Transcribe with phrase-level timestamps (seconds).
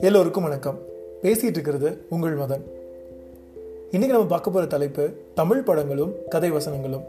[0.00, 0.78] எல்லோருக்கும் வணக்கம்.
[1.22, 2.64] பேசிகிட்டு இருக்கிறது உங்கள் மதன்.
[3.92, 7.04] இன்றைக்கி நம்ம பார்க்க போகிற தலைப்பு தமிழ் படங்களும் கதை வசனங்களும்.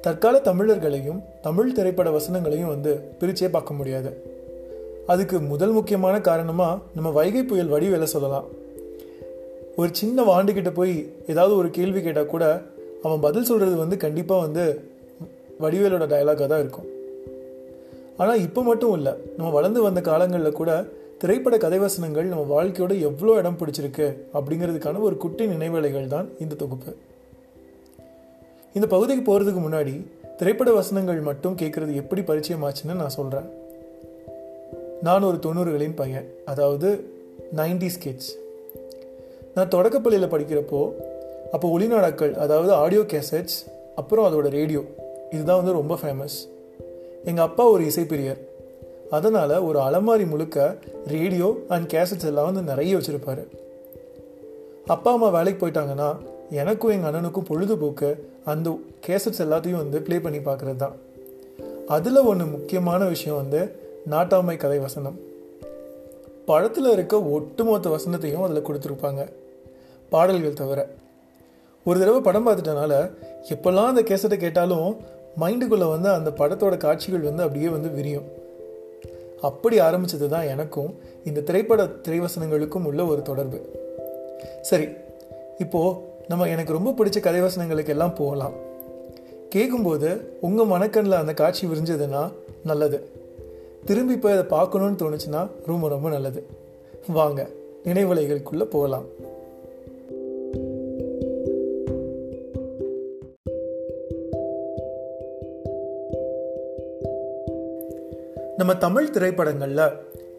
[0.00, 4.22] தற்கால தமிழர்களையும் தமிழ் திரைப்பட வசனங்களையும் வந்து பிரிச்சே பார்க்க முடியாது.
[5.06, 8.44] அதுக்கு முதல் முக்கியமான காரணமாக நம்ம வைகை புயல் வடிவேல சொல்லலாம்.
[9.76, 12.62] ஒரு சின்ன வாண்டுக்கிட்ட போய் ஏதாவது ஒரு கேள்வி கேட்டால் கூட
[13.02, 14.88] அவன் பதில் சொல்கிறது வந்து கண்டிப்பாக வந்து
[15.60, 16.88] வடிவேலோட டயலாகாக தான் இருக்கும்.
[18.16, 20.86] ஆனால் இப்போ மட்டும் இல்லை நம்ம வளர்ந்து வந்த காலங்களில் கூட
[21.22, 26.94] திரைப்பட கதைவசனங்கள் நம்ம வாழ்க்கையோட எவ்வளோ இடம் பிடிச்சிருக்கு அப்படிங்கிறதுக்கான ஒரு குட்டி நினைவேலைகள் தான் இந்த தொகுப்பு.
[28.74, 33.48] இந்த பகுதிக்கு போகிறதுக்கு முன்னாடி திரைப்பட வசனங்கள் மட்டும் கேட்குறது எப்படி பரிச்சயமாச்சுன்னு நான் சொல்கிறேன்
[35.02, 37.04] நான் ஒரு தொண்ணூறுகளின் பையன் அதாவது
[37.56, 38.28] நைன்டி ஸ்கெட்ச்.
[39.54, 40.80] நான் தொடக்கப்பள்ளியில் படிக்கிறப்போ
[41.52, 43.58] அப்போ ஒளிநாடாக்கள் அதாவது ஆடியோ கேசட்ஸ்
[43.96, 44.82] அப்புறம் அதோட ரேடியோ
[45.30, 46.38] இதுதான் வந்து ரொம்ப ஃபேமஸ்
[47.24, 48.40] எங்கள் அப்பா ஒரு இசைப்பிரியர்.
[49.16, 53.42] அதனால் ஒரு அலமாரி முழுக்க ரேடியோ அண்ட் கேசட்ஸ் எல்லாம் வந்து நிறைய வச்சுருப்பார்.
[54.86, 56.08] அப்பா அம்மா வேலைக்கு போயிட்டாங்கன்னா
[56.50, 58.10] எனக்கும் எங்கள் அண்ணனுக்கும் பொழுதுபோக்கு
[58.44, 58.70] அந்த
[59.06, 60.96] கேசட்ஸ் எல்லாத்தையும் வந்து ப்ளே பண்ணி பார்க்குறது தான்
[61.86, 63.60] அதில் ஒன்று முக்கியமான விஷயம் வந்து
[64.10, 65.18] நாட்டாமை கதை வசனம்.
[66.46, 69.22] படத்தில் இருக்க ஒட்டுமொத்த வசனத்தையும் அதில் கொடுத்துருப்பாங்க.
[70.10, 70.80] பாடல்கள் தவிர.
[71.84, 72.94] ஒரு தடவை படம் பார்த்துட்டனால
[73.50, 74.96] எப்போல்லாம் அந்த கேசட்டை கேட்டாலும்
[75.40, 78.28] மைண்டுக்குள்ளே வந்து அந்த படத்தோட காட்சிகள் வந்து அப்படியே வந்து விரியும்.
[79.42, 83.60] அப்படி ஆரம்பிச்சது தான் எனக்கும் இந்த திரைப்பட திரைவசனங்களுக்கும் உள்ள ஒரு தொடர்பு.
[84.62, 84.88] சரி
[85.58, 85.96] இப்போது
[86.28, 88.52] நம்ம எனக்கு ரொம்ப பிடிச்ச கதைவசனங்களுக்கு எல்லாம் போகலாம்.
[89.48, 92.32] கேட்கும்போது உங்கள் மனக்கண்ணில் அந்த காட்சி விரிஞ்சதுன்னா
[92.64, 92.98] நல்லது.
[93.84, 96.46] திரும்பி போய் அதை பார்க்கணுன்னு தோணுச்சுன்னா ரொம்ப ரொம்ப நல்லது.
[97.06, 97.48] வாங்க
[97.84, 99.04] நினைவலைகளுக்குள்ளே போகலாம்.
[108.62, 109.94] நம்ம தமிழ் திரைப்படங்களில்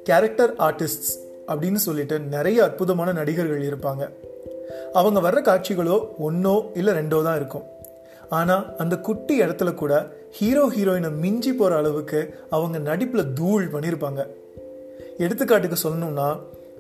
[0.07, 1.09] கேரக்டர் ஆர்டிஸ்ட்ஸ்
[1.51, 4.03] அப்படின்னு சொல்லிட்டு நிறைய அற்புதமான நடிகர்கள் இருப்பாங்க.
[4.99, 7.65] அவங்க வர்ற காட்சிகளோ ஒன்றோ இல்லை ரெண்டோ தான் இருக்கும்.
[8.37, 9.93] ஆனால் அந்த குட்டி இடத்துல கூட
[10.37, 12.21] ஹீரோ ஹீரோயினை மிஞ்சி போகிற அளவுக்கு
[12.57, 14.21] அவங்க நடிப்பில் தூள் பண்ணியிருப்பாங்க
[15.25, 16.29] எடுத்துக்காட்டுக்கு சொல்லணும்னா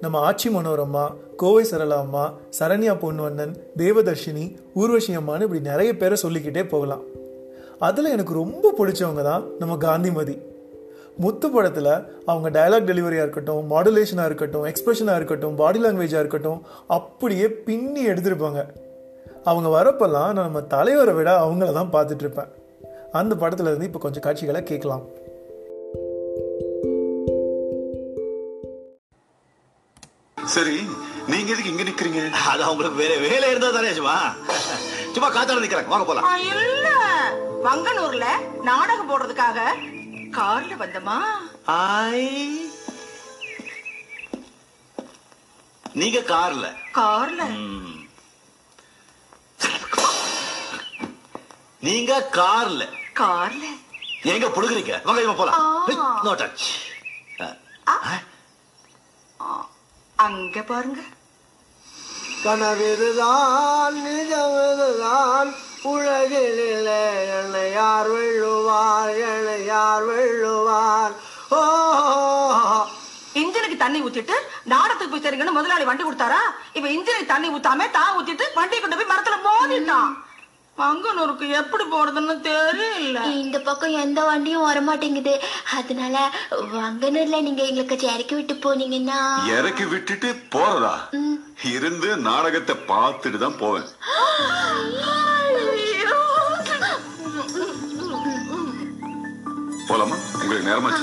[0.05, 1.05] நம்ம ஆட்சி மனோரம்மா
[1.43, 2.23] கோவை சரளா அம்மா
[2.59, 3.53] சரண்யா பொன்வண்ணன்
[3.83, 4.45] தேவதர்ஷினி
[4.81, 7.03] ஊர்வஷி அம்மான்னு இப்படி நிறைய பேரை சொல்லிக்கிட்டே போகலாம்.
[7.89, 10.37] அதில் எனக்கு ரொம்ப பிடிச்சவங்க தான் நம்ம காந்திமதி.
[11.17, 11.91] முத்து படத்தில்
[12.25, 18.65] அவங்க டயலாக் டெலிவரியாக இருக்கட்டும் மாடுலேஷனாக இருக்கட்டும் எக்ஸ்பிரஷனாக இருக்கட்டும் பாடி லாங்குவேஜாக இருக்கட்டும் அப்படியே பின்னி எடுத்திருப்பாங்க.
[19.43, 22.47] அவங்க வரப்பெல்லாம் நான் நம்ம தலைவரை விட அவங்கள தான் பார்த்துட்டு இருப்பேன்.
[23.11, 25.03] அந்த படத்துல இருந்து இப்போ கொஞ்சம் காட்சிகளை கேட்கலாம்.
[30.37, 30.87] சரி
[31.27, 32.29] நீங்க எதுக்கு இங்க நிக்கிறீங்க?
[32.47, 34.33] அது அவங்களுக்கு வேற வேலை இருந்தா தானே சும்மா.
[35.11, 36.39] சும்மா காத்தாட நிக்கிறேன் வாங்க போலாம்.
[36.39, 36.89] இல்ல.
[37.63, 38.25] வங்கனூர்ல
[38.63, 39.59] நாடகம் போடுறதுக்காக
[40.37, 41.17] கார்ல வந்தமா?
[41.73, 42.21] ஐ
[45.99, 46.65] நீங்க கார்ல?
[46.99, 47.41] கார்ல.
[51.87, 52.83] நீங்க கார்ல?
[53.21, 53.65] கார்ல?
[54.33, 55.61] எங்க புடுங்குறீங்க வாங்க இவன் போலாம்.
[56.25, 56.67] நோ டச்
[60.25, 61.01] அங்க பாருங்க.
[62.43, 65.51] கனவிதுதான் நிஜமிதுதான்
[65.91, 67.01] உலகிலே
[67.37, 71.13] என்னை யார் வெள்ளுவார் என்னை யார் வெள்ளுவார்
[71.57, 71.61] ஓ
[73.41, 74.35] இன்ஜினுக்கு தண்ணி ஊத்திட்டு
[74.73, 76.41] நாடத்துக்கு போய் சரிங்கன்னு முதலாளி வண்டி கொடுத்தாரா?
[76.77, 80.11] இப்ப இன்ஜினுக்கு தண்ணி ஊத்தாம தான் ஊத்திட்டு வண்டி கொண்டு போய் மரத்துல மோதிட்டான்.
[80.77, 83.17] வங்கனூருக்கு எப்படி போறதுன்னு தெரியல.
[83.41, 85.33] இந்த பக்கம் எந்த வண்டியும் வர மாட்டேங்குது
[85.79, 86.15] அதனால
[86.75, 89.19] வங்கனூர்ல நீங்க எங்களுக்கு இறக்கி விட்டு போனீங்கன்னா.
[89.57, 90.95] இறக்கி விட்டுட்டு போறதா?
[91.73, 93.89] இருந்து நாடகத்தை பார்த்துட்டு தான் போவேன்.
[99.93, 100.17] போலாமா?
[100.41, 101.01] உங்களுக்கு நேரமாச்சு.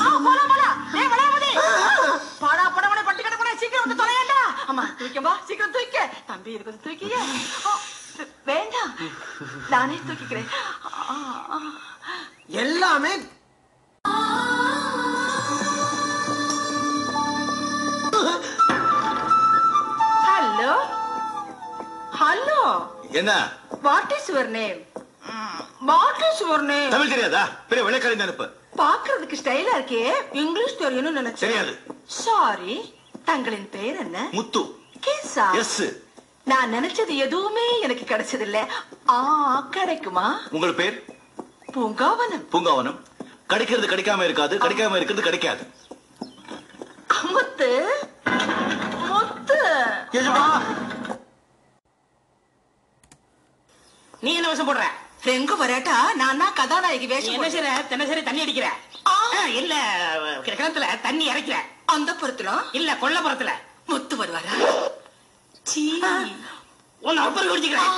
[2.40, 4.40] பாடா, படவனே, பட்டி கிடக்குனே, சீக்கிரம் வந்து தொலையேண்டா.
[4.66, 6.08] அம்மா, தூக்கிம்பா, சீக்கிரம் தூக்கு.
[6.26, 7.16] தம்பி, இது கொஞ்சம் தூக்கியே.
[7.66, 7.78] ஆ,
[8.44, 8.94] வேண்டாம்.
[9.68, 10.48] நானே தூக்கிக்கிறேன்.
[12.46, 13.12] எல்லாமே
[20.26, 20.74] ஹலோ?
[22.20, 22.62] ஹலோ?
[23.10, 23.52] என்ன?
[23.82, 24.80] What is your name?
[25.80, 26.90] What is your name?
[26.90, 27.48] Tamil தெரியாதா?
[27.68, 28.58] பெரிய வெள்ளைக்காரி அனுப்பு.
[28.80, 30.12] பாக்குறதுக்கு ஸ்டைலா இருக்கே.
[30.32, 31.46] இங்கிலீஷ் தெரியும்னு நினைச்சேன்.
[31.46, 31.78] தெரியாது.
[32.04, 32.94] சாரி
[33.24, 34.28] தங்களின் பெயர் என்ன?
[34.32, 34.60] முத்து.
[35.00, 35.52] கேசா.
[35.52, 35.82] எஸ்.
[36.44, 38.68] நான் நினைச்சது எதுவுமே எனக்கு கிடைச்சது இல்ல
[39.08, 40.40] ஆ கிடைக்குமா?
[40.50, 41.04] உங்கள் பேர்?
[41.72, 42.46] பூங்காவனம்.
[42.52, 42.98] பூங்காவனம்.
[43.46, 44.58] கிடைக்கிறது கிடைக்காம இருக்காது.
[44.58, 45.66] கிடைக்காம இருக்கிறது கிடைக்காது.
[47.22, 47.88] முத்து.
[49.08, 49.88] முத்து
[54.20, 54.82] நீ என்ன விஷம் போடுற?
[55.24, 57.48] எங்க வராட்டா நான் தான் கதாநாயகி வேஷம் என்ன.
[57.48, 58.68] செய்ற தினசரி தண்ணி அடிக்கிற?
[59.54, 59.74] இல்ல
[60.42, 61.54] கிணத்துல தண்ணி இறைக்கிற
[61.86, 62.50] அந்த புறத்துல?
[62.72, 63.50] இல்ல கொல்லப்புறத்துல
[63.86, 64.54] முத்து வருவாரா?
[65.62, 66.00] சீ.
[67.00, 67.96] உன்னை அப்புறம் குடிச்சுக்கிறேன்.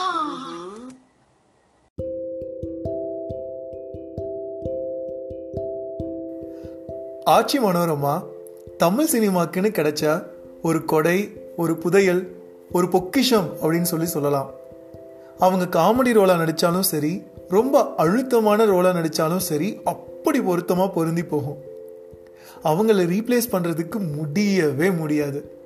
[7.25, 8.25] ஆட்சி மனோரமா
[8.77, 10.27] தமிழ் சினிமாக்குன்னு கிடைச்ச
[10.63, 12.37] ஒரு கொடை ஒரு புதையல்
[12.73, 14.51] ஒரு பொக்கிஷம் அப்படின்னு சொல்லி சொல்லலாம்.
[15.38, 21.58] அவங்க காமெடி ரோலாக நடித்தாலும் சரி ரொம்ப அழுத்தமான ரோலாக நடித்தாலும் சரி அப்படி பொருத்தமாக பொருந்தி போகும்.
[22.64, 25.61] அவங்கள ரீப்ளேஸ் பண்ணுறதுக்கு முடியவே முடியாது.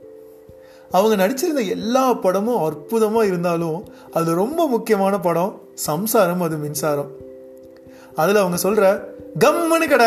[0.90, 7.10] அவங்க நடிச்சிருந்த எல்லா படமும் அற்புதமாக இருந்தாலும் அது ரொம்ப முக்கியமான படம் சம்சாரம் அது மின்சாரம்.
[8.14, 10.06] அதில் அவங்க சொல்கிற கம்முன்னு கடை!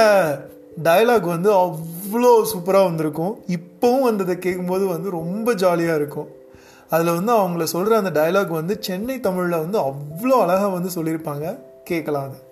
[0.83, 3.37] டயலாக் வந்து அவ்வளோ சூப்பராக வந்திருக்கும்.
[3.47, 6.27] இப்போவும் வந்ததை கேட்கும்போது வந்து ரொம்ப ஜாலியாக இருக்கும்.
[6.89, 11.59] அதில் வந்து அவங்கள சொல்கிற அந்த டயலாக் வந்து சென்னை தமிழில் வந்து அவ்வளோ அழகாக வந்து சொல்லியிருப்பாங்க.
[11.83, 12.47] கேட்கலாம் அது.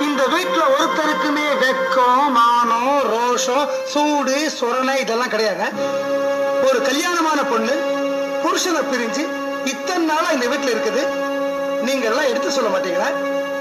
[0.00, 0.26] இந்த
[0.78, 5.64] ஒருத்தருக்குமே வெக்கம் மானம் ரோஷம் சூடு சொரணை இதெல்லாம் கிடையாது.
[6.64, 7.72] ஒரு கல்யாணமான பொண்ணு
[8.42, 9.28] புருஷனை பிரிஞ்சு
[9.64, 11.27] இத்தனை நாளா இந்த வீட்டுல இருக்குது.
[11.86, 13.08] நீங்க எல்லாம் எடுத்து சொல்ல மாட்டீங்களா?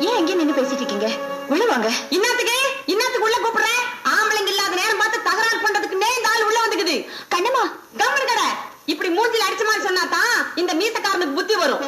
[0.07, 1.09] ஏன் எங்க நின்னு பேசிட்டு இருக்கீங்க?
[1.53, 1.89] உள்ள வாங்க.
[2.15, 2.57] இன்னத்துக்கு?
[2.93, 3.81] இன்னத்துக்கு உள்ள கூப்பிடுறேன்.
[4.15, 6.95] ஆம்பளைங்க இல்லாத நேரம் பார்த்து தகராறு பண்றதுக்கு இந்த ஆள் உள்ள வந்துக்குது.
[7.33, 7.63] கண்ணம்மா
[8.01, 8.47] கம்மன் கடை.
[8.93, 11.83] இப்படி மூஞ்சில அடிச்ச மாதிரி சொன்னா தான் இந்த மீசக்காரனுக்கு புத்தி வரும்.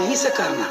[0.00, 0.68] மீசக்காரனா?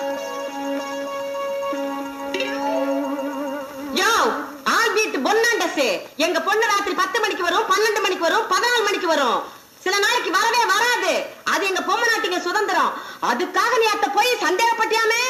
[5.27, 5.87] பொன்னாண்டசே
[6.25, 9.39] எங்க பொண்ணு ராத்திரி பத்து மணிக்கு வரும் பன்னெண்டு மணிக்கு வரும் பதினாலு மணிக்கு வரும்.
[9.83, 11.13] சில நாளைக்கு வரவே வராது.
[11.53, 12.91] அது எங்க பொம்மை நாட்டிங்க சுதந்திரம்.
[13.29, 15.21] அதுக்காக நீ அத்த போய் சந்தேகப்பட்டியாமே?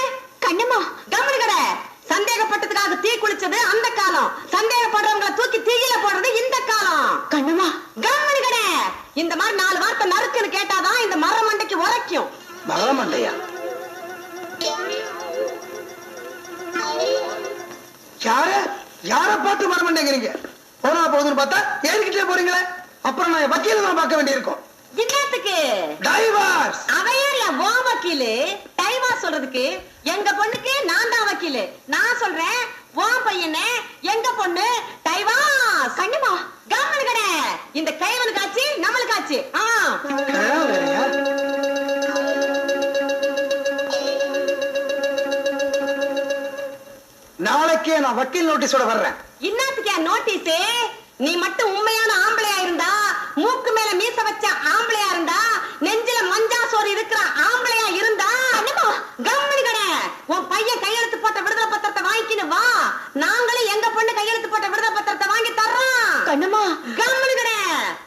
[0.46, 0.80] கண்ணம்மா
[1.14, 1.62] கவனி கடை
[2.12, 4.30] சந்தேகப்பட்டதுக்காக தீ குளிச்சது அந்த காலம்.
[4.56, 7.10] சந்தேகப்படுறவங்கள தூக்கி தீயில போடுறது இந்த காலம்.
[7.34, 7.68] கண்ணம்மா
[8.08, 8.64] கவனி கடை
[9.22, 12.30] இந்த மாதிரி நாலு வார்த்தை நறுக்குன்னு கேட்டாதான் இந்த மர மண்டைக்கு உரைக்கும்.
[12.70, 13.34] மரமண்டையா
[18.26, 18.52] யார?
[19.12, 20.30] யார பார்த்து மரமண்டைங்கிறீங்க
[20.82, 21.60] போனா போகுதுன்னு பார்த்தா
[21.90, 22.62] ஏறிக்கிட்டே போறீங்களே.
[23.08, 24.62] அப்புறம் நான் வக்கீல நான் பார்க்க வேண்டியிருக்கும்.
[25.04, 25.56] என்னத்துக்கு?
[26.08, 28.32] டைவர்ஸ் அவையார்ல ஓ வக்கீலு.
[28.82, 29.66] டைவா சொல்றதுக்கு
[30.14, 31.64] எங்க பொண்ணுக்கு நான் தான் வக்கீலு.
[31.96, 32.60] நான் சொல்றேன்
[32.96, 33.68] ஓ பையனே
[34.14, 34.68] எங்க பொண்ணு?
[35.08, 35.38] டைவா
[36.00, 36.34] கண்ணுமா
[36.74, 37.28] கவனம் கடை
[37.80, 39.40] இந்த கைவனுக்கு ஆச்சு நம்மளுக்கு ஆச்சு
[47.40, 49.18] நாளைக்கே நான் வக்கீல் நோட்டீஸோட வர்றேன்.
[49.48, 50.54] இன்னத்துக்கு நோட்டீஸ்?
[51.26, 52.90] நீ மட்டும் உண்மையான ஆம்பளையா இருந்தா
[53.42, 55.38] மூக்கு மேல மீச வச்ச ஆம்பளையா இருந்தா
[55.86, 58.28] நெஞ்சில மஞ்சா சோறு இருக்கிற ஆம்பளையா இருந்தா
[59.28, 59.86] கவனி கடை
[60.34, 62.64] உன் பையன் கையெழுத்து போட்ட விடுதலை பத்திரத்தை வாங்கிக்கின்னு வா
[63.24, 66.64] நாங்களும் எங்க பொண்ணு கையெழுத்து போட்ட விடுதலை பத்திரத்தை வாங்கி தர்றோம் கண்ணுமா
[67.00, 67.58] கவனி கடை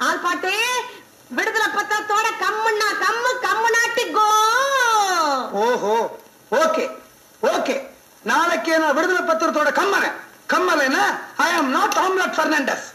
[0.07, 0.53] ஆள் பாட்டு
[1.31, 4.29] விடுதலை பத்திரத்தோட கம்முன்னா கம்மு கம்மு நாட்டு கோ
[5.65, 5.95] ஓஹோ
[6.61, 6.87] ஓகே
[7.43, 7.77] ஓகே
[8.79, 10.11] நான் விடுதலை பத்திரத்தோட கம்மலை
[10.49, 11.05] கம்மலைன்னா
[11.39, 12.87] ஐ ஆம் நாட் ஆம்லட் பெர்னாண்டஸ்